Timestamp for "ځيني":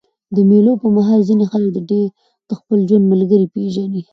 1.29-1.45